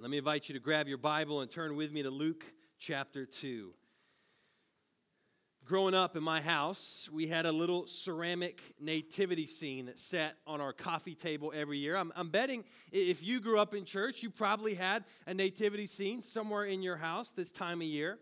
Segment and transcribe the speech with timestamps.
[0.00, 2.42] Let me invite you to grab your Bible and turn with me to Luke
[2.78, 3.74] chapter 2.
[5.66, 10.58] Growing up in my house, we had a little ceramic nativity scene that sat on
[10.58, 11.98] our coffee table every year.
[11.98, 16.22] I'm, I'm, betting if you grew up in church, you probably had a nativity scene
[16.22, 18.18] somewhere in your house this time of year.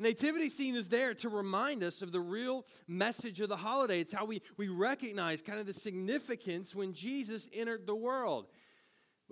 [0.00, 4.00] Nativity scene is there to remind us of the real message of the holiday.
[4.00, 8.48] It's how we, we recognize kind of the significance when Jesus entered the world.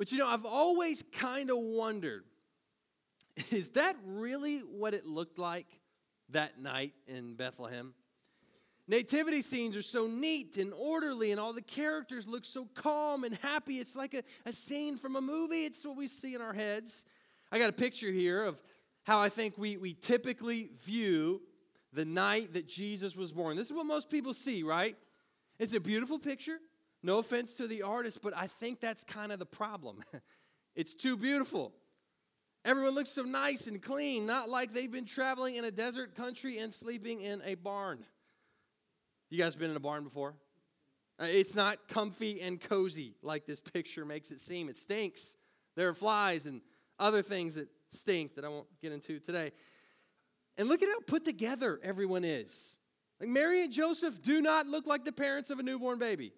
[0.01, 2.25] But you know, I've always kind of wondered
[3.51, 5.67] is that really what it looked like
[6.31, 7.93] that night in Bethlehem?
[8.89, 13.37] Nativity scenes are so neat and orderly, and all the characters look so calm and
[13.43, 13.75] happy.
[13.75, 15.67] It's like a, a scene from a movie.
[15.67, 17.05] It's what we see in our heads.
[17.53, 18.59] I got a picture here of
[19.03, 21.43] how I think we, we typically view
[21.93, 23.55] the night that Jesus was born.
[23.55, 24.97] This is what most people see, right?
[25.59, 26.57] It's a beautiful picture.
[27.03, 30.03] No offense to the artist, but I think that's kind of the problem.
[30.75, 31.73] it's too beautiful.
[32.65, 36.59] Everyone looks so nice and clean, not like they've been traveling in a desert country
[36.59, 38.05] and sleeping in a barn.
[39.31, 40.35] You guys been in a barn before?
[41.19, 44.69] Uh, it's not comfy and cozy like this picture makes it seem.
[44.69, 45.37] It stinks.
[45.77, 46.61] There are flies and
[46.99, 49.53] other things that stink that I won't get into today.
[50.59, 52.77] And look at how put together everyone is.
[53.21, 56.33] Like Mary and Joseph do not look like the parents of a newborn baby.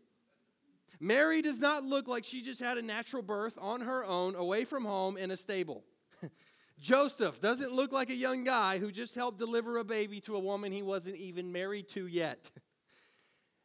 [1.03, 4.65] Mary does not look like she just had a natural birth on her own, away
[4.65, 5.83] from home, in a stable.
[6.79, 10.39] Joseph doesn't look like a young guy who just helped deliver a baby to a
[10.39, 12.51] woman he wasn't even married to yet.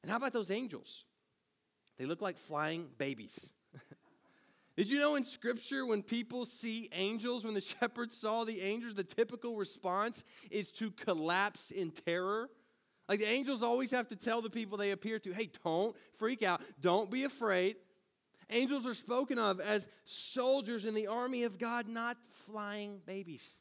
[0.04, 1.04] And how about those angels?
[1.98, 3.52] They look like flying babies.
[4.78, 8.94] Did you know in Scripture, when people see angels, when the shepherds saw the angels,
[8.94, 12.50] the typical response is to collapse in terror?
[13.08, 16.44] Like the angels always have to tell the people they appear to, hey, don't freak
[16.44, 17.78] out, don't be afraid.
[18.50, 23.60] Angels are spoken of as soldiers in the army of God, not flying babies.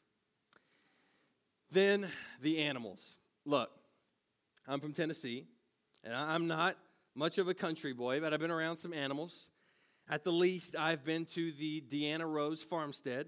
[1.71, 2.09] Then
[2.41, 3.17] the animals.
[3.45, 3.69] Look,
[4.67, 5.45] I'm from Tennessee,
[6.03, 6.77] and I'm not
[7.15, 9.49] much of a country boy, but I've been around some animals.
[10.09, 13.27] At the least, I've been to the Deanna Rose farmstead.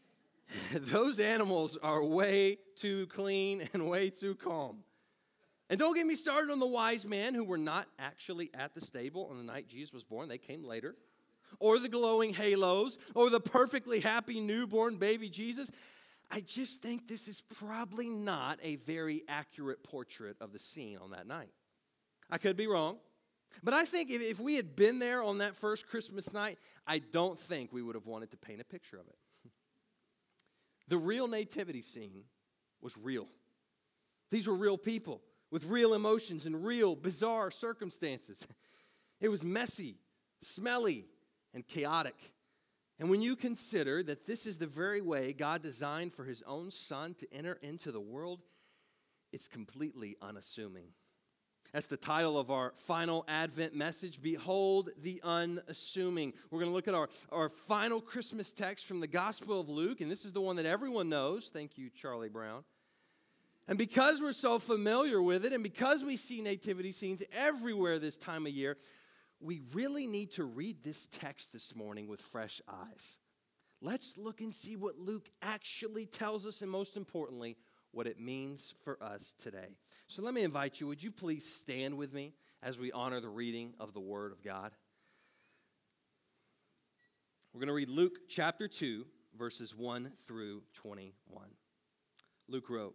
[0.72, 4.78] Those animals are way too clean and way too calm.
[5.70, 8.80] And don't get me started on the wise men who were not actually at the
[8.80, 10.96] stable on the night Jesus was born, they came later.
[11.60, 15.70] Or the glowing halos, or the perfectly happy newborn baby Jesus.
[16.28, 21.12] I just think this is probably not a very accurate portrait of the scene on
[21.12, 21.50] that night.
[22.28, 22.98] I could be wrong,
[23.62, 27.38] but I think if, we had been there on that first Christmas night, I don't
[27.38, 29.16] think we would have wanted to paint a picture of it.
[30.88, 32.24] the real nativity scene
[32.80, 33.28] was real.
[34.30, 38.46] These were real people with real emotions and real bizarre circumstances.
[39.22, 39.96] It was messy,
[40.40, 41.04] smelly,
[41.52, 42.14] and chaotic.
[42.98, 46.70] And when you consider that this is the very way God designed for his own
[46.70, 48.40] son to enter into the world,
[49.30, 50.88] it's completely unassuming.
[51.72, 56.32] That's the title of our final Advent message Behold the Unassuming.
[56.50, 60.00] We're going to look at our, our final Christmas text from the Gospel of Luke,
[60.00, 61.48] and this is the one that everyone knows.
[61.52, 62.64] Thank you, Charlie Brown.
[63.68, 68.16] And because we're so familiar with it, and because we see nativity scenes everywhere this
[68.16, 68.76] time of year,
[69.40, 73.18] we really need to read this text this morning with fresh eyes.
[73.80, 77.56] Let's look and see what Luke actually tells us, and most importantly,
[77.92, 79.76] what it means for us today.
[80.08, 83.28] So let me invite you, would you please stand with me as we honor the
[83.28, 84.72] reading of the Word of God?
[87.52, 89.06] We're going to read Luke chapter 2,
[89.36, 91.46] verses 1 through 21.
[92.48, 92.94] Luke wrote,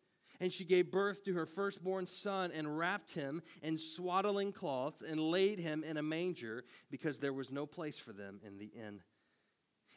[0.41, 5.19] And she gave birth to her firstborn son and wrapped him in swaddling cloths and
[5.19, 9.01] laid him in a manger because there was no place for them in the inn.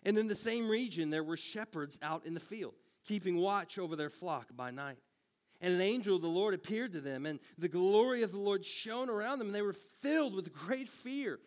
[0.05, 2.75] And in the same region, there were shepherds out in the field,
[3.07, 4.99] keeping watch over their flock by night.
[5.63, 8.67] And an angel of the Lord appeared to them, and the glory of the Lord
[8.67, 11.39] shone around them, and they were filled with great fear.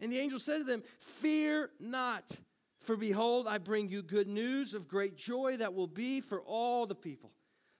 [0.00, 2.38] And the angel said to them, Fear not,
[2.78, 6.86] for behold, I bring you good news of great joy that will be for all
[6.86, 7.32] the people.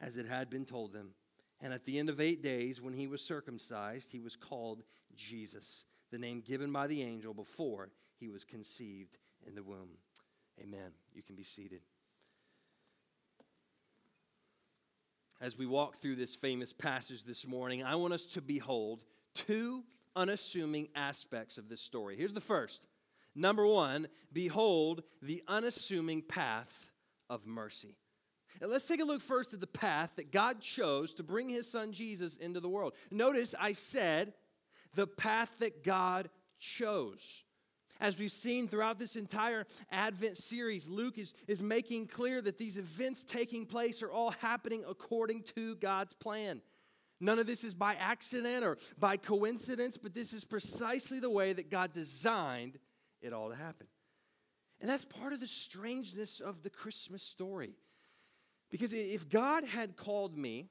[0.00, 1.10] as it had been told them.
[1.60, 4.82] And at the end of eight days, when he was circumcised, he was called
[5.16, 9.98] Jesus, the name given by the angel before he was conceived in the womb.
[10.60, 10.92] Amen.
[11.14, 11.80] You can be seated.
[15.40, 19.04] as we walk through this famous passage this morning, I want us to behold
[19.34, 19.84] two
[20.14, 22.16] unassuming aspects of this story.
[22.16, 22.86] Here's the first.
[23.34, 26.90] Number one, behold the unassuming path
[27.28, 27.96] of mercy.
[28.60, 31.70] And let's take a look first at the path that God chose to bring his
[31.70, 32.94] son Jesus into the world.
[33.10, 34.32] Notice I said
[34.94, 37.44] the path that God chose.
[38.00, 42.76] As we've seen throughout this entire Advent series, Luke is, is making clear that these
[42.76, 46.60] events taking place are all happening according to God's plan.
[47.20, 51.54] None of this is by accident or by coincidence, but this is precisely the way
[51.54, 52.78] that God designed
[53.22, 53.86] it all to happen.
[54.80, 57.76] And that's part of the strangeness of the Christmas story.
[58.70, 60.68] Because if God had called me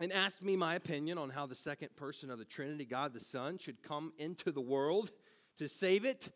[0.00, 3.20] and asked me my opinion on how the second person of the Trinity, God the
[3.20, 5.10] Son, should come into the world,
[5.58, 6.30] to save it,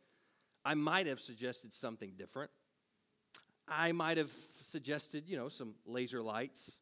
[0.64, 2.50] I might have suggested something different.
[3.66, 4.30] I might have
[4.62, 6.78] suggested, you know, some laser lights,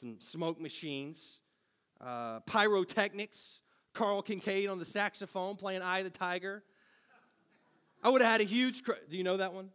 [0.00, 1.40] some smoke machines,
[2.00, 3.60] uh, pyrotechnics,
[3.94, 6.62] Carl Kincaid on the saxophone playing Eye of the Tiger.
[8.02, 8.98] I would have had a huge crowd.
[9.08, 9.70] Do you know that one?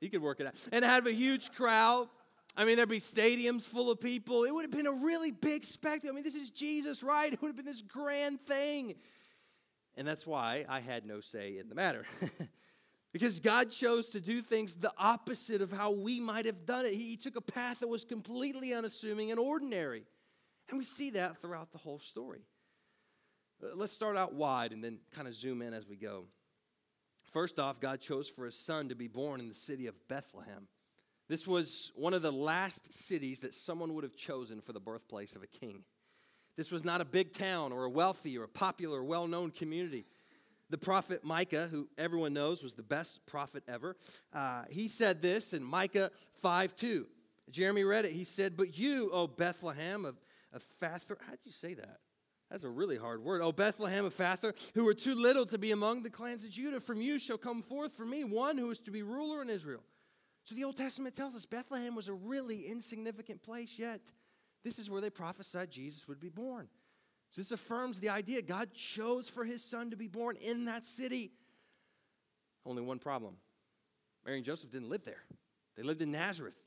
[0.00, 0.54] He could work it out.
[0.72, 2.08] And have a huge crowd.
[2.56, 4.44] I mean, there'd be stadiums full of people.
[4.44, 6.10] It would have been a really big spectacle.
[6.10, 7.32] I mean, this is Jesus, right?
[7.32, 8.96] It would have been this grand thing.
[9.96, 12.04] And that's why I had no say in the matter.
[13.12, 16.94] because God chose to do things the opposite of how we might have done it.
[16.94, 20.04] He took a path that was completely unassuming and ordinary.
[20.68, 22.42] And we see that throughout the whole story.
[23.62, 26.24] Uh, let's start out wide and then kind of zoom in as we go.
[27.32, 30.66] First off, God chose for his son to be born in the city of Bethlehem.
[31.30, 35.36] This was one of the last cities that someone would have chosen for the birthplace
[35.36, 35.84] of a king.
[36.56, 40.06] This was not a big town or a wealthy or a popular, well known community.
[40.70, 43.96] The prophet Micah, who everyone knows was the best prophet ever,
[44.32, 47.06] uh, he said this in Micah 5 2.
[47.52, 48.10] Jeremy read it.
[48.10, 50.16] He said, But you, O Bethlehem of,
[50.52, 52.00] of how'd you say that?
[52.50, 53.40] That's a really hard word.
[53.40, 57.00] O Bethlehem Ephrathah, who are too little to be among the clans of Judah, from
[57.00, 59.84] you shall come forth for me one who is to be ruler in Israel.
[60.50, 64.00] So the Old Testament tells us Bethlehem was a really insignificant place, yet
[64.64, 66.66] this is where they prophesied Jesus would be born.
[67.30, 70.84] So this affirms the idea God chose for his son to be born in that
[70.84, 71.30] city.
[72.66, 73.36] Only one problem
[74.24, 75.22] Mary and Joseph didn't live there,
[75.76, 76.58] they lived in Nazareth.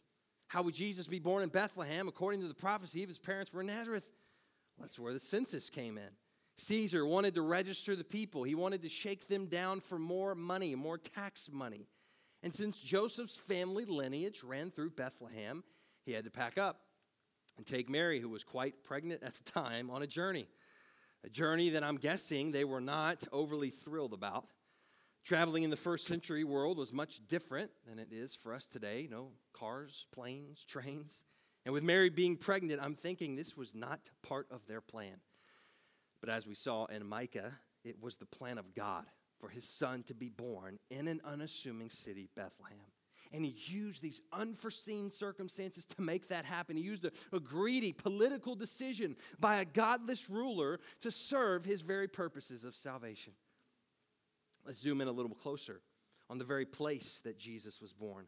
[0.48, 2.08] How would Jesus be born in Bethlehem?
[2.08, 4.10] According to the prophecy of his parents were in Nazareth.
[4.80, 6.10] That's where the census came in.
[6.56, 8.44] Caesar wanted to register the people.
[8.44, 11.90] He wanted to shake them down for more money, more tax money.
[12.44, 15.64] And since Joseph's family lineage ran through Bethlehem,
[16.06, 16.82] he had to pack up
[17.58, 20.48] and take Mary, who was quite pregnant at the time, on a journey.
[21.24, 24.46] A journey that I'm guessing they were not overly thrilled about.
[25.24, 29.02] Traveling in the first century world was much different than it is for us today.
[29.02, 31.24] You know, cars, planes, trains.
[31.66, 35.22] And with Mary being pregnant, I'm thinking this was not part of their plan.
[36.20, 37.54] But as we saw in Micah,
[37.86, 39.06] it was the plan of God
[39.44, 42.78] for his son to be born in an unassuming city, Bethlehem.
[43.34, 46.78] And he used these unforeseen circumstances to make that happen.
[46.78, 52.08] He used a, a greedy political decision by a godless ruler to serve his very
[52.08, 53.34] purposes of salvation.
[54.66, 55.82] Let's zoom in a little closer
[56.30, 58.28] on the very place that Jesus was born.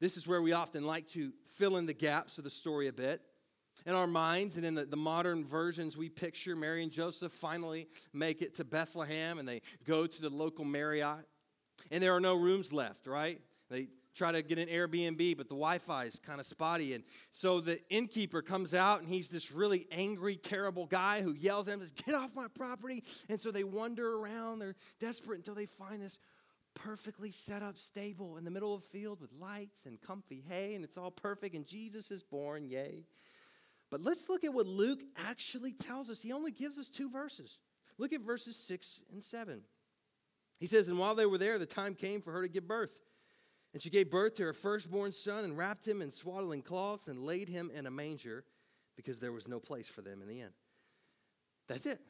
[0.00, 2.92] This is where we often like to fill in the gaps of the story a
[2.92, 3.20] bit.
[3.86, 7.86] In our minds and in the, the, modern versions, we picture Mary and Joseph finally
[8.12, 11.24] make it to Bethlehem and they go to the local Marriott.
[11.92, 13.40] And there are no rooms left, right?
[13.70, 16.94] They try to get an Airbnb, but the Wi Fi is kind of spotty.
[16.94, 21.68] And so the innkeeper comes out, and he's this really angry, terrible guy who yells
[21.68, 23.04] at them, Get off my property.
[23.28, 24.58] And so they wander around.
[24.58, 26.18] They're desperate until they find this
[26.74, 30.74] perfectly set up stable in the middle of a field with lights and comfy hay,
[30.74, 33.04] and it's all perfect, and Jesus is born, yay.
[33.90, 36.20] But let's look at what Luke actually tells us.
[36.20, 37.58] He only gives us two verses.
[37.98, 39.62] Look at verses 6 and 7.
[40.58, 42.98] He says, And while they were there, the time came for her to give birth.
[43.72, 47.24] And she gave birth to her firstborn son and wrapped him in swaddling cloths and
[47.24, 48.44] laid him in a manger
[48.96, 50.52] because there was no place for them in the inn.
[51.68, 52.00] That's it.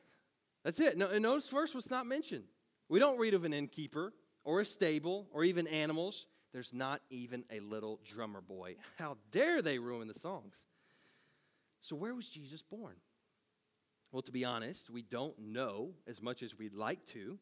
[0.64, 0.96] That's it.
[0.96, 2.44] No, and notice verse was not mentioned.
[2.88, 4.12] We don't read of an innkeeper
[4.44, 6.26] or a stable or even animals.
[6.52, 8.76] There's not even a little drummer boy.
[8.96, 10.62] How dare they ruin the songs?
[11.86, 12.96] So, where was Jesus born?
[14.10, 17.38] Well, to be honest, we don't know as much as we'd like to,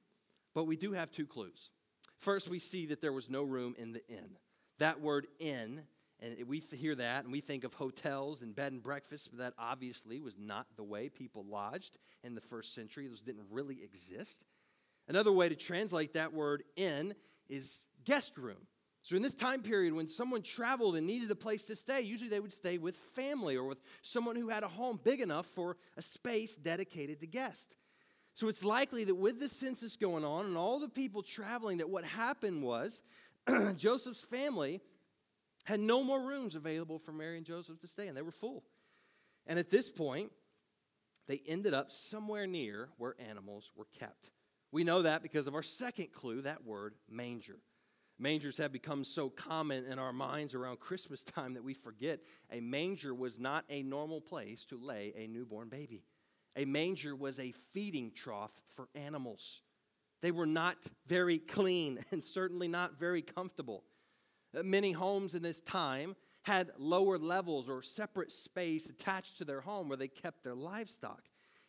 [0.55, 1.71] but we do have two clues.
[2.19, 4.37] First, we see that there was no room in the inn.
[4.81, 5.85] That word inn,
[6.21, 9.55] and we hear that and we think of hotels and bed and breakfast, but that
[9.59, 13.09] obviously was not the way people lodged in the first century.
[13.09, 14.45] Those didn't really exist.
[15.09, 17.15] Another way to translate that word inn
[17.49, 18.67] is guest room.
[19.05, 22.31] So, in this time period, when someone traveled and needed a place to stay, usually
[22.31, 25.77] they would stay with family or with someone who had a home big enough for
[25.99, 27.77] a space dedicated to guests.
[28.33, 31.91] So, it's likely that with the census going on and all the people traveling, that
[31.91, 33.03] what happened was
[33.77, 34.81] Joseph's family
[35.65, 38.15] had no more rooms available for Mary and Joseph to stay in.
[38.15, 38.63] They were full.
[39.47, 40.33] And at this point,
[41.29, 44.31] they ended up somewhere near where animals were kept.
[44.73, 47.59] We know that because of our second clue, that word manger.
[48.19, 52.21] Mangers have become so common in our minds around Christmas time that we forget
[52.53, 56.05] a manger was not a normal place to lay a newborn baby.
[56.57, 59.63] A manger was a feeding trough for animals.
[60.23, 63.85] They were not very clean and certainly not very comfortable.
[64.57, 69.63] Uh, many homes in this time had lower levels or separate space attached to their
[69.63, 71.23] home where they kept their livestock.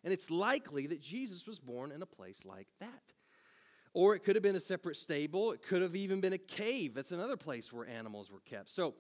[0.04, 3.15] And it's likely that Jesus was born in a place like that.
[3.96, 5.54] Or it could have been a separate stable.
[5.54, 6.94] It could have even been a cave.
[6.94, 8.70] That's another place where animals were kept.
[8.70, 8.94] So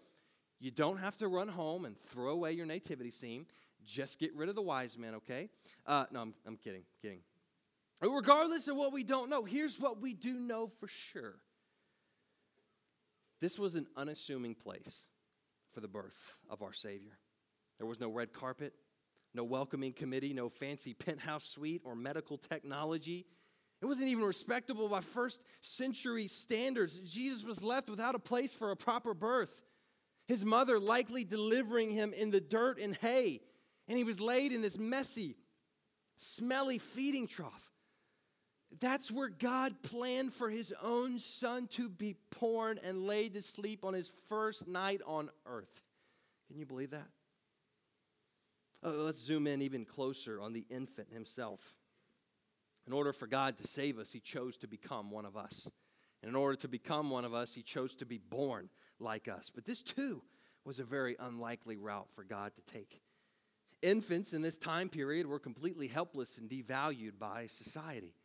[0.62, 3.46] you don't have to run home and throw away your nativity scene.
[3.86, 5.50] Just get rid of the wise men, okay?
[5.86, 7.20] Uh, no, I'm, I'm kidding, kidding.
[8.02, 11.36] Regardless of what we don't know, here's what we do know for sure
[13.42, 15.08] this was an unassuming place
[15.74, 17.18] for the birth of our Savior.
[17.78, 18.74] There was no red carpet,
[19.34, 23.26] no welcoming committee, no fancy penthouse suite or medical technology.
[23.82, 27.00] It wasn't even respectable by first century standards.
[27.00, 29.62] Jesus was left without a place for a proper birth.
[30.28, 33.42] His mother likely delivering him in the dirt and hay,
[33.88, 35.36] and he was laid in this messy,
[36.16, 37.72] smelly feeding trough.
[38.80, 43.86] That's where God planned for his own son to be born and laid to sleep
[43.86, 45.84] on his first night on earth.
[46.48, 47.08] Can you believe that?
[48.84, 51.76] Uh, let's zoom in even closer on the infant himself.
[52.88, 55.70] In order for God to save us, he chose to become one of us.
[56.22, 59.52] And in order to become one of us, he chose to be born like us.
[59.54, 60.22] But this too
[60.64, 63.02] was a very unlikely route for God to take.
[63.82, 68.16] Infants in this time period were completely helpless and devalued by society.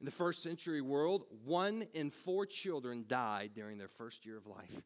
[0.00, 4.46] In the first century world, one in four children died during their first year of
[4.46, 4.82] life.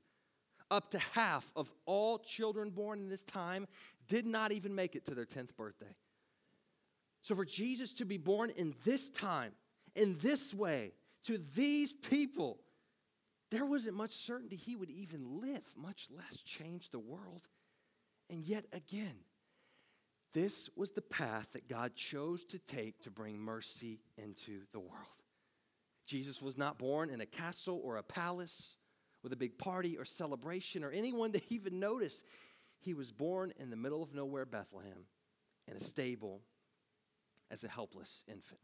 [0.70, 3.66] Up to half of all children born in this time
[4.06, 5.96] did not even make it to their 10th birthday.
[7.22, 9.52] So, for Jesus to be born in this time,
[9.94, 10.92] in this way,
[11.24, 12.60] to these people,
[13.50, 17.48] there wasn't much certainty he would even live, much less change the world.
[18.30, 19.16] And yet again,
[20.34, 25.22] this was the path that God chose to take to bring mercy into the world.
[26.06, 28.76] Jesus was not born in a castle or a palace
[29.22, 32.22] with a big party or celebration or anyone to even notice.
[32.80, 35.06] He was born in the middle of nowhere, Bethlehem,
[35.66, 36.42] in a stable
[37.50, 38.60] as a helpless infant.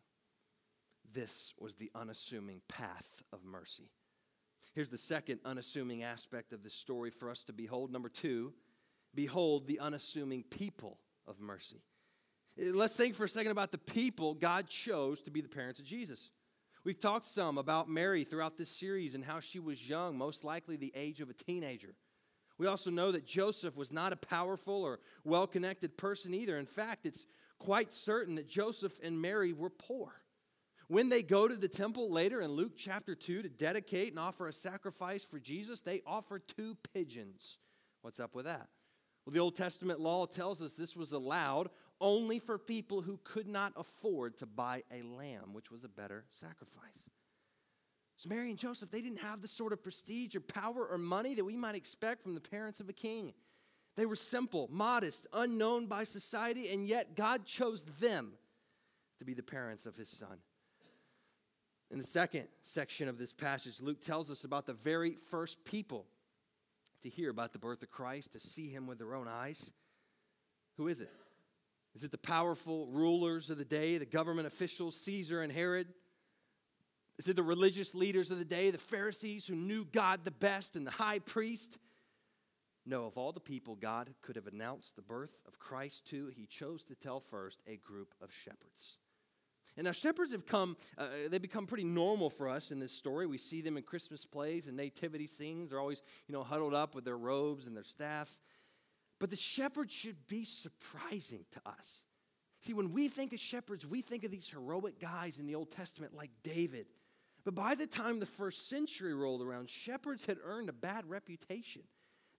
[1.12, 3.91] This was the unassuming path of mercy.
[4.75, 7.93] Here's the second unassuming aspect of this story for us to behold.
[7.93, 8.53] Number two,
[9.14, 11.83] behold the unassuming people of mercy.
[12.57, 15.87] Let's think for a second about the people God chose to be the parents of
[15.87, 16.31] Jesus.
[16.85, 20.76] We've talked some about Mary throughout this series and how she was young, most likely
[20.76, 21.95] the age of a teenager.
[22.59, 26.59] We also know that Joseph was not a powerful or well connected person either.
[26.59, 27.25] In fact, it's
[27.58, 30.12] quite certain that Joseph and Mary were poor.
[30.88, 34.49] When they go to the temple later in Luke chapter 2 to dedicate and offer
[34.49, 37.58] a sacrifice for Jesus, they offer two pigeons.
[38.02, 38.68] What's up with that?
[39.25, 41.70] Well, the Old Testament law tells us this was allowed
[42.00, 46.26] only for people who could not afford to buy a lamb, which was a better
[46.32, 47.11] sacrifice.
[48.16, 51.34] So, Mary and Joseph, they didn't have the sort of prestige or power or money
[51.34, 53.32] that we might expect from the parents of a king.
[53.97, 58.33] They were simple, modest, unknown by society, and yet God chose them
[59.19, 60.39] to be the parents of his son.
[61.91, 66.07] In the second section of this passage, Luke tells us about the very first people
[67.03, 69.71] to hear about the birth of Christ, to see him with their own eyes.
[70.77, 71.11] Who is it?
[71.95, 75.87] Is it the powerful rulers of the day, the government officials, Caesar and Herod?
[77.19, 80.75] Is it the religious leaders of the day, the Pharisees who knew God the best,
[80.75, 81.79] and the high priest?
[82.87, 86.47] No, of all the people God could have announced the birth of Christ to, he
[86.47, 88.99] chose to tell first a group of shepherds.
[89.76, 93.26] And now shepherds have come, uh, they become pretty normal for us in this story.
[93.26, 95.71] We see them in Christmas plays and nativity scenes.
[95.71, 98.43] They're always, you know, huddled up with their robes and their staffs.
[99.19, 102.03] But the shepherds should be surprising to us.
[102.61, 105.71] See, when we think of shepherds, we think of these heroic guys in the Old
[105.71, 106.87] Testament like David.
[107.45, 111.83] But by the time the first century rolled around, shepherds had earned a bad reputation.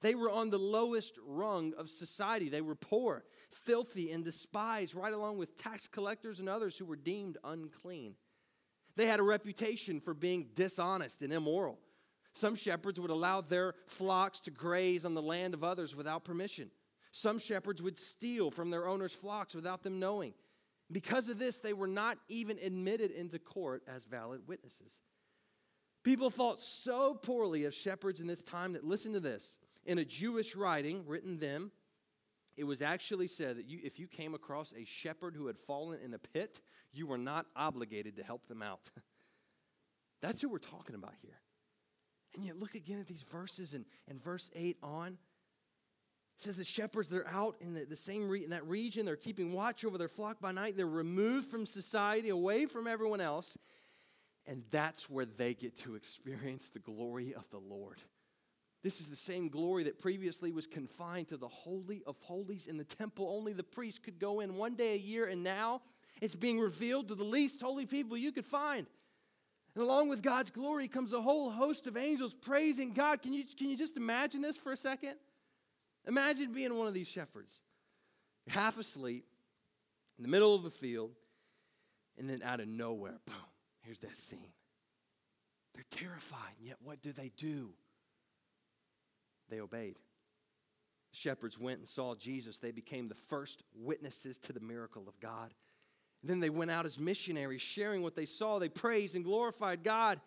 [0.01, 2.49] They were on the lowest rung of society.
[2.49, 6.95] They were poor, filthy, and despised, right along with tax collectors and others who were
[6.95, 8.15] deemed unclean.
[8.95, 11.79] They had a reputation for being dishonest and immoral.
[12.33, 16.69] Some shepherds would allow their flocks to graze on the land of others without permission.
[17.11, 20.33] Some shepherds would steal from their owners' flocks without them knowing.
[20.91, 24.99] Because of this, they were not even admitted into court as valid witnesses.
[26.03, 30.05] People thought so poorly of shepherds in this time that, listen to this, in a
[30.05, 31.71] Jewish writing written then,
[32.57, 35.99] it was actually said that you, if you came across a shepherd who had fallen
[36.03, 36.61] in a pit,
[36.93, 38.91] you were not obligated to help them out.
[40.21, 41.39] That's who we're talking about here.
[42.35, 45.17] And yet, look again at these verses and, and verse 8 on.
[46.37, 49.05] It says the shepherds, they're out in the, the same re- in that region.
[49.05, 50.75] They're keeping watch over their flock by night.
[50.75, 53.57] They're removed from society, away from everyone else.
[54.45, 58.01] And that's where they get to experience the glory of the Lord.
[58.85, 62.77] This is the same glory that previously was confined to the Holy of Holies in
[62.77, 63.27] the temple.
[63.35, 65.81] Only the priest could go in one day a year, and now
[66.21, 68.85] it's being revealed to the least holy people you could find.
[69.73, 73.23] And along with God's glory comes a whole host of angels praising God.
[73.23, 75.15] Can you, can you just imagine this for a second?
[76.05, 77.61] Imagine being one of these shepherds.
[78.47, 79.25] Half asleep
[80.19, 81.09] in the middle of a field,
[82.19, 83.35] and then out of nowhere, boom,
[83.81, 84.53] here's that scene.
[85.73, 87.73] They're terrified, and yet what do they do?
[89.49, 89.99] They obeyed.
[91.11, 92.57] Shepherds went and saw Jesus.
[92.57, 95.53] They became the first witnesses to the miracle of God.
[96.21, 98.59] And then they went out as missionaries, sharing what they saw.
[98.59, 100.19] They praised and glorified God.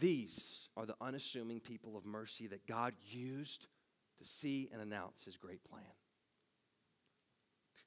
[0.00, 3.66] These are the unassuming people of mercy that God used
[4.18, 5.84] to see and announce his great plan.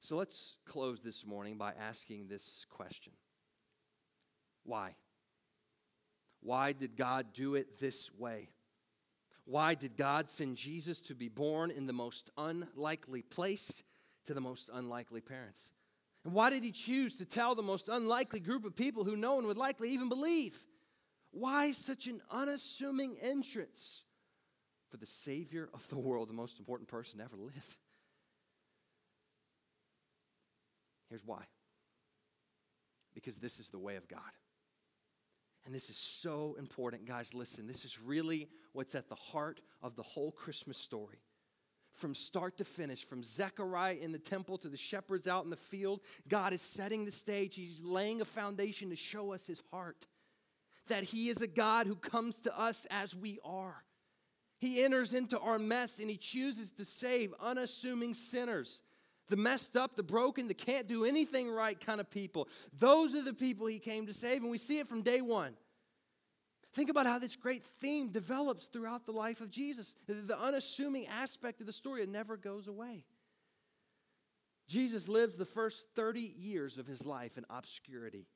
[0.00, 3.12] So let's close this morning by asking this question
[4.64, 4.96] Why?
[6.40, 8.48] Why did God do it this way?
[9.44, 13.82] Why did God send Jesus to be born in the most unlikely place
[14.26, 15.72] to the most unlikely parents?
[16.24, 19.34] And why did he choose to tell the most unlikely group of people who no
[19.34, 20.56] one would likely even believe?
[21.32, 24.04] Why such an unassuming entrance
[24.90, 27.78] for the Savior of the world, the most important person to ever live?
[31.08, 31.44] Here's why
[33.14, 34.20] because this is the way of God.
[35.64, 37.34] And this is so important, guys.
[37.34, 41.20] Listen, this is really what's at the heart of the whole Christmas story.
[41.92, 45.56] From start to finish, from Zechariah in the temple to the shepherds out in the
[45.56, 47.54] field, God is setting the stage.
[47.54, 50.06] He's laying a foundation to show us his heart.
[50.88, 53.84] That he is a God who comes to us as we are.
[54.58, 58.80] He enters into our mess and he chooses to save unassuming sinners
[59.32, 62.48] the messed up, the broken, the can't do anything right kind of people.
[62.78, 65.54] Those are the people he came to save, and we see it from day one.
[66.74, 69.94] Think about how this great theme develops throughout the life of Jesus.
[70.06, 73.06] The unassuming aspect of the story, it never goes away.
[74.68, 78.26] Jesus lives the first 30 years of his life in obscurity.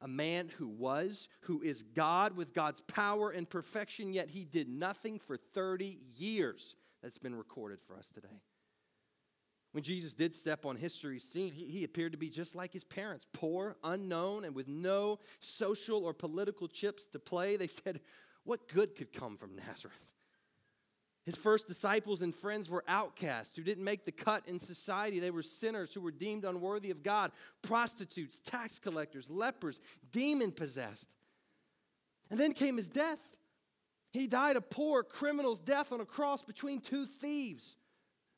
[0.00, 4.70] A man who was, who is God with God's power and perfection, yet he did
[4.70, 6.74] nothing for 30 years.
[7.02, 8.40] That's been recorded for us today.
[9.76, 12.82] When Jesus did step on history's scene, he, he appeared to be just like his
[12.82, 17.58] parents poor, unknown, and with no social or political chips to play.
[17.58, 18.00] They said,
[18.44, 20.14] What good could come from Nazareth?
[21.26, 25.20] His first disciples and friends were outcasts who didn't make the cut in society.
[25.20, 29.78] They were sinners who were deemed unworthy of God, prostitutes, tax collectors, lepers,
[30.10, 31.10] demon possessed.
[32.30, 33.36] And then came his death.
[34.10, 37.76] He died a poor criminal's death on a cross between two thieves.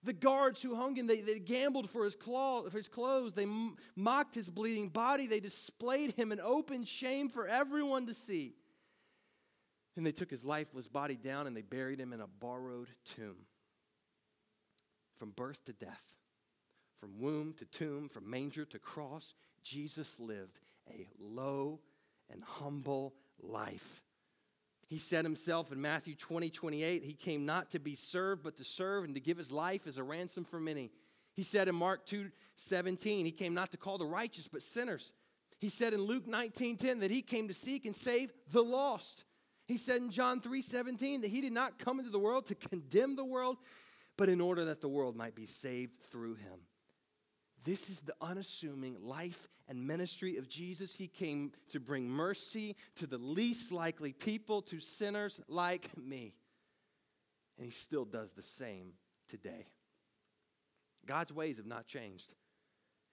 [0.05, 3.35] The guards who hung him, they, they gambled for his, claw, for his clothes.
[3.35, 5.27] They m- mocked his bleeding body.
[5.27, 8.55] They displayed him in open shame for everyone to see.
[9.97, 13.37] And they took his lifeless body down and they buried him in a borrowed tomb.
[15.17, 16.05] From birth to death,
[17.01, 19.35] from womb to tomb, from manger to cross,
[19.65, 21.81] Jesus lived a low
[22.31, 24.05] and humble life.
[24.89, 28.65] He said himself in Matthew 20, 28, he came not to be served, but to
[28.65, 30.91] serve and to give his life as a ransom for many.
[31.35, 35.13] He said in Mark 2, 17, he came not to call the righteous, but sinners.
[35.59, 39.25] He said in Luke 19, 10, that he came to seek and save the lost.
[39.67, 42.55] He said in John 3, 17, that he did not come into the world to
[42.55, 43.59] condemn the world,
[44.17, 46.61] but in order that the world might be saved through him.
[47.69, 50.95] This is the unassuming life and ministry of Jesus.
[50.95, 56.33] He came to bring mercy to the least likely people, to sinners like me.
[57.59, 58.93] And he still does the same
[59.29, 59.67] today.
[61.05, 62.33] God's ways have not changed.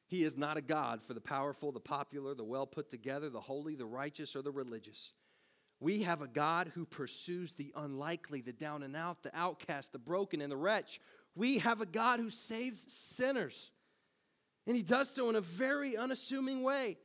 [0.07, 3.41] He is not a God for the powerful, the popular, the well put together, the
[3.41, 5.11] holy, the righteous, or the religious.
[5.81, 9.99] We have a God who pursues the unlikely, the down and out, the outcast, the
[9.99, 11.01] broken, and the wretch.
[11.35, 13.73] We have a God who saves sinners.
[14.67, 16.97] And he does so in a very unassuming way.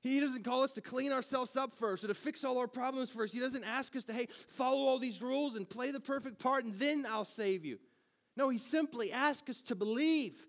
[0.00, 3.10] He doesn't call us to clean ourselves up first or to fix all our problems
[3.10, 3.34] first.
[3.34, 6.64] He doesn't ask us to, hey, follow all these rules and play the perfect part
[6.64, 7.78] and then I'll save you.
[8.36, 10.46] No, he simply asks us to believe,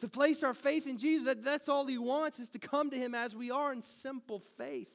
[0.00, 1.26] to place our faith in Jesus.
[1.26, 4.38] That, that's all he wants is to come to him as we are in simple
[4.38, 4.92] faith.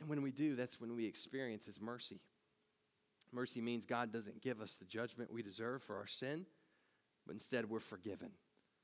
[0.00, 2.18] And when we do, that's when we experience his mercy.
[3.30, 6.44] Mercy means God doesn't give us the judgment we deserve for our sin,
[7.24, 8.32] but instead we're forgiven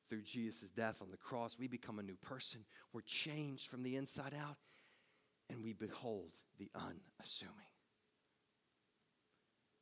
[0.09, 2.65] through Jesus' death on the cross, we become a new person.
[2.93, 4.57] We're changed from the inside out,
[5.51, 7.55] and we behold the unassuming.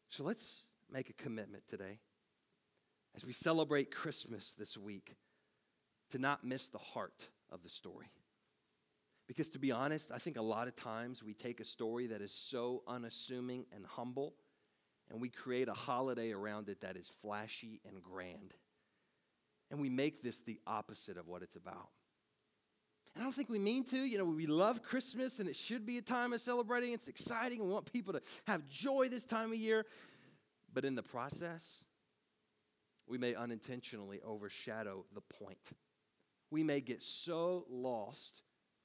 [0.09, 1.99] So let's make a commitment today
[3.15, 5.17] as we celebrate Christmas this week
[6.11, 8.07] to not miss the heart of the story.
[9.27, 12.21] Because to be honest, I think a lot of times we take a story that
[12.21, 14.35] is so unassuming and humble
[15.11, 18.55] and we create a holiday around it that is flashy and grand
[19.71, 21.89] and we make this the opposite of what it's about.
[23.15, 23.97] And I don't think we mean to.
[23.97, 26.93] You know, we love Christmas and it should be a time of celebrating.
[26.93, 27.65] It's exciting.
[27.65, 29.87] We want people to have joy this time of year.
[30.73, 31.83] But in the process,
[33.07, 35.73] we may unintentionally overshadow the point.
[36.51, 38.43] We may get so lost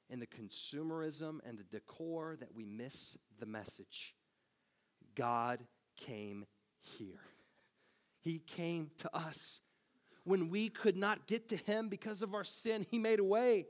[0.09, 4.15] in the consumerism and the decor that we miss the message.
[5.15, 5.65] God
[5.97, 6.45] came
[6.81, 7.19] here,
[8.21, 9.59] He came to us
[10.23, 13.65] when we could not get to him because of our sin, he made a way.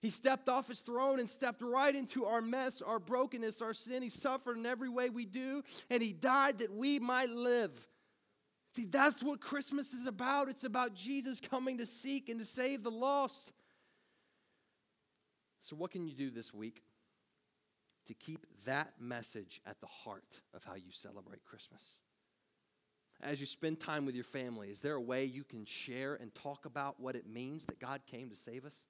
[0.00, 4.02] He stepped off his throne and stepped right into our mess, our brokenness, our sin.
[4.02, 7.88] He suffered in every way we do, and he died that we might live.
[8.74, 10.48] See, that's what Christmas is about.
[10.48, 13.52] It's about Jesus coming to seek and to save the lost.
[15.60, 16.82] So, what can you do this week
[18.04, 21.96] to keep that message at the heart of how you celebrate Christmas?
[23.22, 26.34] As you spend time with your family, is there a way you can share and
[26.34, 28.86] talk about what it means that God came to save us?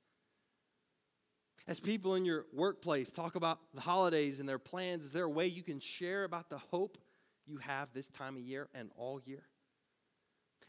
[1.68, 5.30] As people in your workplace talk about the holidays and their plans, is there a
[5.30, 6.98] way you can share about the hope
[7.46, 9.42] you have this time of year and all year?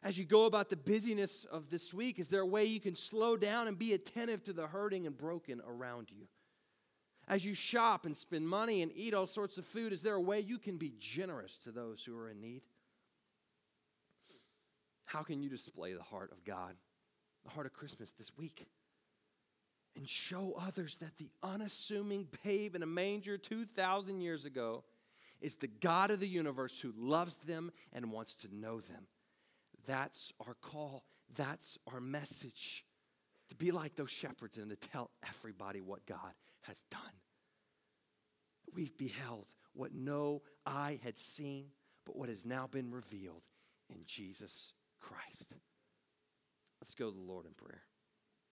[0.04, 2.96] As you go about the busyness of this week, is there a way you can
[2.96, 6.28] slow down and be attentive to the hurting and broken around you?
[7.28, 10.22] As you shop and spend money and eat all sorts of food, is there a
[10.22, 12.62] way you can be generous to those who are in need?
[15.08, 16.76] How can you display the heart of God,
[17.46, 18.67] the heart of Christmas this week?
[19.96, 24.84] And show others that the unassuming babe in a manger 2,000 years ago
[25.39, 29.08] is the God of the universe who loves them and wants to know them.
[29.88, 31.06] That's our call.
[31.36, 32.84] That's our message.
[33.48, 37.02] To be like those shepherds and to tell everybody what God has done.
[38.76, 41.67] We've beheld what no eye had seen,
[42.06, 43.43] but what has now been revealed
[43.89, 44.74] in Jesus
[45.08, 45.54] Christ.
[46.82, 47.84] Let's go to the Lord in prayer.